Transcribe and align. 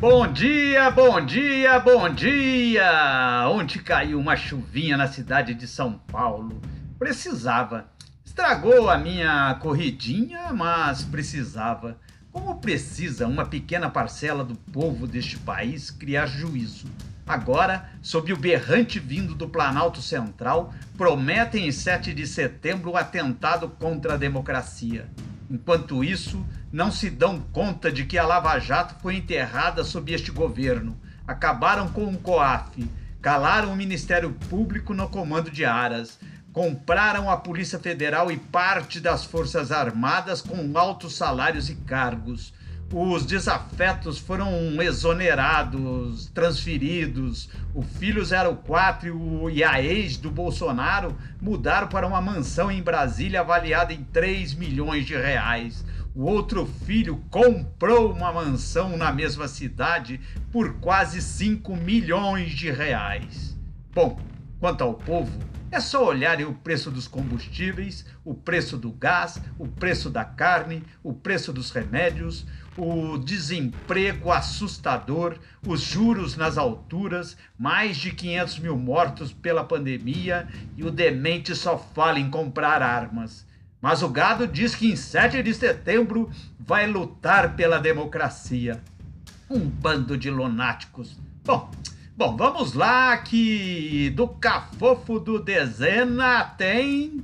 Bom 0.00 0.32
dia, 0.32 0.92
bom 0.92 1.20
dia, 1.26 1.80
bom 1.80 2.08
dia! 2.08 3.48
Onde 3.50 3.80
caiu 3.80 4.20
uma 4.20 4.36
chuvinha 4.36 4.96
na 4.96 5.08
cidade 5.08 5.54
de 5.54 5.66
São 5.66 5.94
Paulo? 5.94 6.60
Precisava. 7.00 7.90
Estragou 8.24 8.88
a 8.88 8.96
minha 8.96 9.56
corridinha, 9.56 10.52
mas 10.52 11.02
precisava. 11.02 11.98
Como 12.30 12.60
precisa 12.60 13.26
uma 13.26 13.44
pequena 13.44 13.90
parcela 13.90 14.44
do 14.44 14.54
povo 14.54 15.04
deste 15.04 15.36
país 15.36 15.90
criar 15.90 16.26
juízo? 16.26 16.86
Agora, 17.26 17.90
sob 18.00 18.32
o 18.32 18.36
berrante 18.36 19.00
vindo 19.00 19.34
do 19.34 19.48
Planalto 19.48 20.00
Central, 20.00 20.72
prometem 20.96 21.66
em 21.66 21.72
7 21.72 22.14
de 22.14 22.24
setembro 22.24 22.92
o 22.92 22.96
atentado 22.96 23.68
contra 23.68 24.14
a 24.14 24.16
democracia. 24.16 25.08
Enquanto 25.50 26.04
isso, 26.04 26.46
não 26.72 26.90
se 26.90 27.10
dão 27.10 27.40
conta 27.52 27.90
de 27.90 28.04
que 28.04 28.18
a 28.18 28.26
Lava 28.26 28.58
Jato 28.58 28.94
foi 29.00 29.16
enterrada 29.16 29.84
sob 29.84 30.12
este 30.12 30.30
governo. 30.30 30.98
Acabaram 31.26 31.88
com 31.88 32.06
o 32.06 32.18
COAF, 32.18 32.88
calaram 33.20 33.72
o 33.72 33.76
Ministério 33.76 34.32
Público 34.48 34.94
no 34.94 35.08
comando 35.08 35.50
de 35.50 35.64
Aras, 35.64 36.18
compraram 36.52 37.30
a 37.30 37.36
Polícia 37.36 37.78
Federal 37.78 38.30
e 38.30 38.36
parte 38.36 39.00
das 39.00 39.24
Forças 39.24 39.70
Armadas 39.72 40.40
com 40.40 40.76
altos 40.78 41.16
salários 41.16 41.68
e 41.68 41.74
cargos 41.74 42.52
os 42.90 43.26
desafetos 43.26 44.18
foram 44.18 44.50
exonerados, 44.80 46.30
transferidos. 46.32 47.50
O 47.74 47.82
filho 47.82 48.22
04 48.64 49.50
e 49.50 49.62
a 49.62 49.82
ex 49.82 50.16
do 50.16 50.30
Bolsonaro 50.30 51.14
mudaram 51.40 51.88
para 51.88 52.06
uma 52.06 52.20
mansão 52.20 52.70
em 52.70 52.82
Brasília 52.82 53.40
avaliada 53.40 53.92
em 53.92 54.02
3 54.04 54.54
milhões 54.54 55.04
de 55.04 55.14
reais. 55.14 55.84
O 56.18 56.24
outro 56.24 56.66
filho 56.66 57.22
comprou 57.30 58.10
uma 58.12 58.32
mansão 58.32 58.96
na 58.96 59.12
mesma 59.12 59.46
cidade 59.46 60.20
por 60.50 60.80
quase 60.80 61.22
5 61.22 61.76
milhões 61.76 62.50
de 62.50 62.72
reais. 62.72 63.56
Bom, 63.94 64.18
quanto 64.58 64.82
ao 64.82 64.94
povo, 64.94 65.30
é 65.70 65.78
só 65.78 66.04
olharem 66.04 66.44
o 66.44 66.54
preço 66.54 66.90
dos 66.90 67.06
combustíveis, 67.06 68.04
o 68.24 68.34
preço 68.34 68.76
do 68.76 68.90
gás, 68.90 69.40
o 69.56 69.68
preço 69.68 70.10
da 70.10 70.24
carne, 70.24 70.82
o 71.04 71.12
preço 71.12 71.52
dos 71.52 71.70
remédios, 71.70 72.44
o 72.76 73.16
desemprego 73.16 74.32
assustador, 74.32 75.38
os 75.64 75.80
juros 75.80 76.36
nas 76.36 76.58
alturas, 76.58 77.36
mais 77.56 77.96
de 77.96 78.10
500 78.10 78.58
mil 78.58 78.76
mortos 78.76 79.32
pela 79.32 79.62
pandemia 79.62 80.48
e 80.76 80.82
o 80.82 80.90
demente 80.90 81.54
só 81.54 81.78
fala 81.78 82.18
em 82.18 82.28
comprar 82.28 82.82
armas. 82.82 83.46
Mas 83.80 84.02
o 84.02 84.08
gado 84.08 84.46
diz 84.46 84.74
que 84.74 84.90
em 84.90 84.96
7 84.96 85.42
de 85.42 85.54
setembro 85.54 86.30
vai 86.58 86.86
lutar 86.86 87.54
pela 87.54 87.78
democracia. 87.78 88.82
Um 89.48 89.60
bando 89.60 90.18
de 90.18 90.30
lunáticos. 90.30 91.16
Bom, 91.44 91.70
bom, 92.16 92.36
vamos 92.36 92.74
lá 92.74 93.16
que 93.18 94.10
do 94.10 94.28
cafofo 94.28 95.20
do 95.20 95.38
dezena 95.38 96.44
tem 96.44 97.22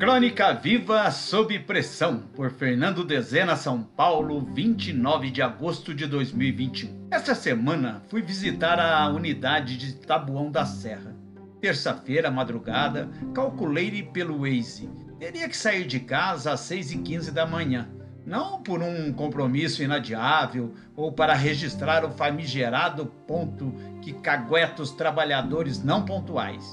Crônica 0.00 0.54
Viva 0.54 1.10
sob 1.10 1.58
pressão, 1.58 2.20
por 2.34 2.50
Fernando 2.50 3.04
Dezena, 3.04 3.54
São 3.54 3.82
Paulo, 3.82 4.40
29 4.54 5.30
de 5.30 5.42
agosto 5.42 5.94
de 5.94 6.06
2021. 6.06 7.08
Esta 7.10 7.34
semana 7.34 8.00
fui 8.08 8.22
visitar 8.22 8.80
a 8.80 9.06
unidade 9.10 9.76
de 9.76 9.96
Tabuão 9.96 10.50
da 10.50 10.64
Serra. 10.64 11.14
Terça-feira, 11.60 12.30
madrugada, 12.30 13.10
calculei 13.34 14.02
pelo 14.02 14.38
Waze. 14.38 14.88
Teria 15.18 15.46
que 15.46 15.56
sair 15.56 15.86
de 15.86 16.00
casa 16.00 16.52
às 16.52 16.62
6h15 16.62 17.30
da 17.30 17.44
manhã. 17.44 17.86
Não 18.24 18.62
por 18.62 18.82
um 18.82 19.12
compromisso 19.12 19.82
inadiável 19.82 20.72
ou 20.96 21.12
para 21.12 21.34
registrar 21.34 22.06
o 22.06 22.10
famigerado 22.10 23.04
ponto 23.26 23.74
que 24.00 24.14
cagueta 24.14 24.80
os 24.80 24.92
trabalhadores 24.92 25.84
não 25.84 26.06
pontuais. 26.06 26.64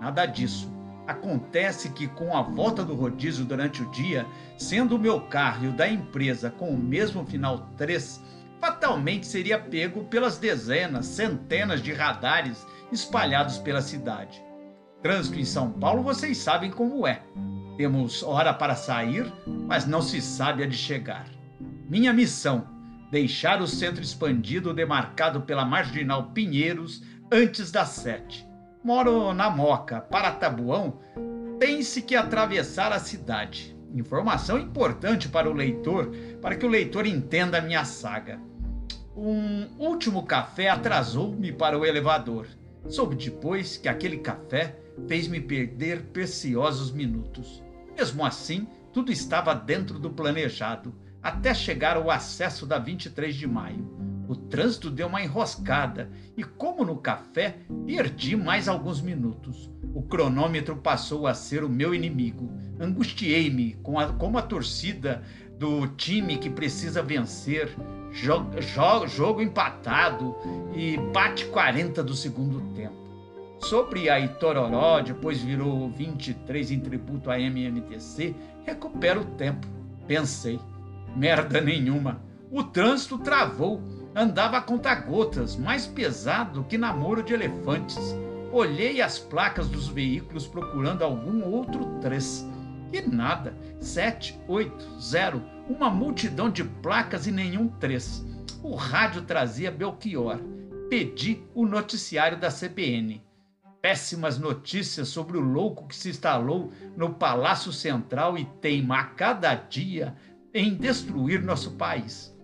Nada 0.00 0.24
disso 0.24 0.79
Acontece 1.06 1.90
que 1.90 2.06
com 2.06 2.36
a 2.36 2.42
volta 2.42 2.84
do 2.84 2.94
rodízio 2.94 3.44
durante 3.44 3.82
o 3.82 3.90
dia, 3.90 4.26
sendo 4.56 4.96
o 4.96 4.98
meu 4.98 5.20
carro 5.22 5.64
e 5.64 5.68
o 5.68 5.72
da 5.72 5.88
empresa 5.88 6.50
com 6.50 6.70
o 6.70 6.78
mesmo 6.78 7.24
final 7.24 7.70
3, 7.76 8.22
fatalmente 8.60 9.26
seria 9.26 9.58
pego 9.58 10.04
pelas 10.04 10.38
dezenas, 10.38 11.06
centenas 11.06 11.82
de 11.82 11.92
radares 11.92 12.64
espalhados 12.92 13.58
pela 13.58 13.80
cidade. 13.80 14.42
Trânsito 15.02 15.38
em 15.38 15.44
São 15.44 15.72
Paulo 15.72 16.02
vocês 16.02 16.36
sabem 16.38 16.70
como 16.70 17.06
é. 17.06 17.22
Temos 17.76 18.22
hora 18.22 18.52
para 18.52 18.74
sair, 18.74 19.32
mas 19.46 19.86
não 19.86 20.02
se 20.02 20.20
sabe 20.20 20.62
a 20.62 20.66
de 20.66 20.76
chegar. 20.76 21.26
Minha 21.88 22.12
missão: 22.12 22.66
deixar 23.10 23.62
o 23.62 23.66
centro 23.66 24.02
expandido 24.02 24.74
demarcado 24.74 25.40
pela 25.40 25.64
Marginal 25.64 26.30
Pinheiros 26.32 27.02
antes 27.32 27.72
das 27.72 27.88
sete 27.88 28.49
Moro 28.82 29.34
na 29.34 29.50
Moca, 29.50 30.00
para 30.00 30.32
Tabuão, 30.32 30.98
pense 31.58 32.00
que 32.00 32.16
atravessar 32.16 32.92
a 32.92 32.98
cidade. 32.98 33.76
Informação 33.92 34.58
importante 34.58 35.28
para 35.28 35.50
o 35.50 35.52
leitor, 35.52 36.10
para 36.40 36.56
que 36.56 36.64
o 36.64 36.68
leitor 36.68 37.06
entenda 37.06 37.58
a 37.58 37.60
minha 37.60 37.84
saga. 37.84 38.40
Um 39.14 39.68
último 39.78 40.22
café 40.22 40.70
atrasou-me 40.70 41.52
para 41.52 41.78
o 41.78 41.84
elevador. 41.84 42.46
Soube 42.88 43.16
depois 43.16 43.76
que 43.76 43.86
aquele 43.86 44.16
café 44.16 44.78
fez-me 45.06 45.42
perder 45.42 46.04
preciosos 46.04 46.90
minutos. 46.90 47.62
Mesmo 47.94 48.24
assim, 48.24 48.66
tudo 48.94 49.12
estava 49.12 49.54
dentro 49.54 49.98
do 49.98 50.08
planejado, 50.08 50.94
até 51.22 51.52
chegar 51.52 51.98
ao 51.98 52.10
acesso 52.10 52.64
da 52.64 52.78
23 52.78 53.34
de 53.34 53.46
maio. 53.46 53.99
O 54.30 54.36
trânsito 54.36 54.92
deu 54.92 55.08
uma 55.08 55.20
enroscada 55.20 56.08
e, 56.36 56.44
como 56.44 56.84
no 56.84 56.98
café, 56.98 57.56
perdi 57.84 58.36
mais 58.36 58.68
alguns 58.68 59.00
minutos. 59.00 59.68
O 59.92 60.02
cronômetro 60.02 60.76
passou 60.76 61.26
a 61.26 61.34
ser 61.34 61.64
o 61.64 61.68
meu 61.68 61.92
inimigo. 61.92 62.48
Angustiei-me 62.78 63.74
com 63.82 63.98
a, 63.98 64.12
como 64.12 64.38
a 64.38 64.42
torcida 64.42 65.24
do 65.58 65.84
time 65.88 66.38
que 66.38 66.48
precisa 66.48 67.02
vencer, 67.02 67.74
jogo, 68.12 69.08
jogo, 69.08 69.42
empatado 69.42 70.36
e 70.76 70.96
bate 71.12 71.46
40 71.46 72.00
do 72.00 72.14
segundo 72.14 72.72
tempo. 72.72 72.94
Sobre 73.58 74.08
a 74.08 74.20
Itororó, 74.20 75.00
depois 75.00 75.42
virou 75.42 75.90
23 75.90 76.70
em 76.70 76.78
tributo 76.78 77.32
à 77.32 77.40
MMTC, 77.40 78.36
recupero 78.64 79.22
o 79.22 79.34
tempo. 79.34 79.66
Pensei, 80.06 80.60
merda 81.16 81.60
nenhuma. 81.60 82.22
O 82.48 82.62
trânsito 82.62 83.18
travou 83.18 83.99
Andava 84.14 84.56
a 84.56 84.60
conta-gotas, 84.60 85.56
mais 85.56 85.86
pesado 85.86 86.64
que 86.64 86.76
namoro 86.76 87.22
de 87.22 87.32
elefantes. 87.32 87.96
Olhei 88.52 89.00
as 89.00 89.20
placas 89.20 89.68
dos 89.68 89.86
veículos 89.86 90.48
procurando 90.48 91.02
algum 91.02 91.44
outro 91.44 91.84
três. 92.00 92.44
E 92.92 93.00
nada. 93.02 93.56
Sete, 93.78 94.36
oito, 94.48 94.84
zero. 95.00 95.40
Uma 95.68 95.88
multidão 95.88 96.50
de 96.50 96.64
placas 96.64 97.28
e 97.28 97.30
nenhum 97.30 97.68
três. 97.68 98.26
O 98.64 98.74
rádio 98.74 99.22
trazia 99.22 99.70
Belchior. 99.70 100.40
Pedi 100.88 101.44
o 101.54 101.64
noticiário 101.64 102.36
da 102.36 102.50
CBN. 102.50 103.22
Péssimas 103.80 104.38
notícias 104.40 105.06
sobre 105.06 105.38
o 105.38 105.40
louco 105.40 105.86
que 105.86 105.94
se 105.94 106.10
instalou 106.10 106.72
no 106.96 107.14
Palácio 107.14 107.72
Central 107.72 108.36
e 108.36 108.44
teima 108.44 108.98
a 108.98 109.04
cada 109.04 109.54
dia 109.54 110.16
em 110.52 110.74
destruir 110.74 111.40
nosso 111.40 111.70
país 111.76 112.34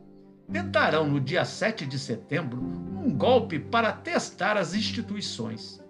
tentarão 0.53 1.07
no 1.09 1.21
dia 1.21 1.45
7 1.45 1.87
de 1.87 1.99
setembro 1.99 2.61
um 2.61 3.13
golpe 3.13 3.59
para 3.59 3.93
testar 3.93 4.57
as 4.57 4.75
instituições. 4.75 5.83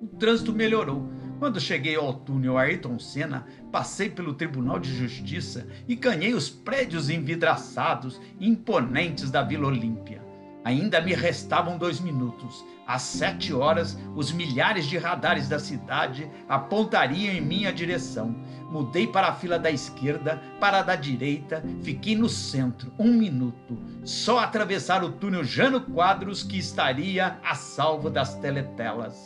O 0.00 0.06
trânsito 0.06 0.52
melhorou. 0.52 1.08
Quando 1.38 1.60
cheguei 1.60 1.96
ao 1.96 2.12
túnel 2.12 2.58
Ayrton 2.58 2.98
Senna, 2.98 3.46
passei 3.72 4.10
pelo 4.10 4.34
Tribunal 4.34 4.78
de 4.78 4.94
Justiça 4.94 5.66
e 5.88 5.94
ganhei 5.94 6.34
os 6.34 6.50
prédios 6.50 7.08
envidraçados 7.08 8.20
imponentes 8.38 9.30
da 9.30 9.42
Vila 9.42 9.68
Olímpia. 9.68 10.29
Ainda 10.64 11.00
me 11.00 11.14
restavam 11.14 11.78
dois 11.78 12.00
minutos. 12.00 12.64
Às 12.86 13.02
sete 13.02 13.52
horas, 13.54 13.96
os 14.14 14.32
milhares 14.32 14.86
de 14.86 14.98
radares 14.98 15.48
da 15.48 15.58
cidade 15.58 16.30
apontariam 16.48 17.32
em 17.32 17.40
minha 17.40 17.72
direção. 17.72 18.34
Mudei 18.70 19.06
para 19.06 19.28
a 19.28 19.32
fila 19.32 19.58
da 19.58 19.70
esquerda, 19.70 20.42
para 20.60 20.80
a 20.80 20.82
da 20.82 20.96
direita, 20.96 21.62
fiquei 21.82 22.14
no 22.14 22.28
centro, 22.28 22.92
um 22.98 23.12
minuto. 23.12 23.78
Só 24.04 24.38
atravessar 24.38 25.02
o 25.02 25.12
túnel 25.12 25.44
Jano 25.44 25.80
Quadros 25.80 26.42
que 26.42 26.58
estaria 26.58 27.38
a 27.42 27.54
salvo 27.54 28.10
das 28.10 28.34
teletelas. 28.36 29.16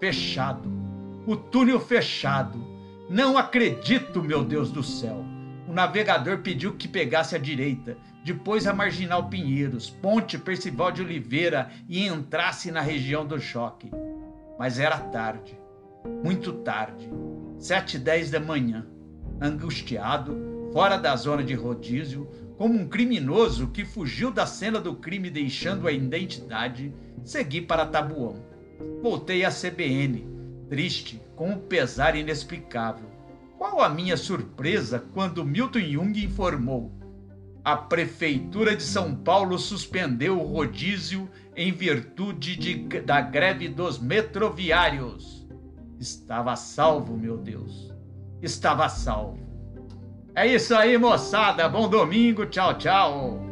Fechado. 0.00 0.70
O 1.26 1.36
túnel 1.36 1.78
fechado. 1.78 2.58
Não 3.08 3.38
acredito, 3.38 4.22
meu 4.22 4.44
Deus 4.44 4.70
do 4.70 4.82
céu. 4.82 5.24
O 5.68 5.72
navegador 5.72 6.38
pediu 6.38 6.76
que 6.76 6.88
pegasse 6.88 7.36
a 7.36 7.38
direita 7.38 7.98
depois 8.24 8.66
a 8.66 8.72
Marginal 8.72 9.28
Pinheiros, 9.28 9.90
Ponte 9.90 10.38
Percival 10.38 10.90
de 10.90 11.02
Oliveira 11.02 11.70
e 11.86 12.06
entrasse 12.06 12.70
na 12.70 12.80
região 12.80 13.26
do 13.26 13.38
choque. 13.38 13.90
Mas 14.58 14.78
era 14.78 14.96
tarde. 14.96 15.60
Muito 16.24 16.54
tarde, 16.54 17.10
sete 17.58 17.98
dez 17.98 18.30
da 18.30 18.40
manhã, 18.40 18.86
angustiado, 19.42 20.70
fora 20.72 20.96
da 20.96 21.14
zona 21.16 21.44
de 21.44 21.52
rodízio, 21.52 22.26
como 22.56 22.72
um 22.72 22.88
criminoso 22.88 23.68
que 23.68 23.84
fugiu 23.84 24.30
da 24.30 24.46
cena 24.46 24.80
do 24.80 24.94
crime 24.94 25.28
deixando 25.28 25.86
a 25.86 25.92
identidade, 25.92 26.94
segui 27.22 27.60
para 27.60 27.84
Tabuão. 27.84 28.42
Voltei 29.02 29.44
à 29.44 29.50
CBN, 29.50 30.26
triste, 30.70 31.20
com 31.36 31.50
um 31.50 31.58
pesar 31.58 32.16
inexplicável. 32.16 33.17
Qual 33.58 33.82
a 33.82 33.88
minha 33.88 34.16
surpresa 34.16 35.04
quando 35.12 35.44
Milton 35.44 35.80
Jung 35.80 36.24
informou: 36.24 36.92
a 37.64 37.76
Prefeitura 37.76 38.76
de 38.76 38.84
São 38.84 39.16
Paulo 39.16 39.58
suspendeu 39.58 40.40
o 40.40 40.46
rodízio 40.46 41.28
em 41.56 41.72
virtude 41.72 42.56
de, 42.56 43.00
da 43.00 43.20
greve 43.20 43.68
dos 43.68 43.98
metroviários. 43.98 45.44
Estava 45.98 46.54
salvo, 46.54 47.16
meu 47.16 47.36
Deus. 47.36 47.92
Estava 48.40 48.88
salvo. 48.88 49.40
É 50.36 50.46
isso 50.46 50.72
aí, 50.72 50.96
moçada. 50.96 51.68
Bom 51.68 51.88
domingo. 51.88 52.46
Tchau, 52.46 52.78
tchau. 52.78 53.47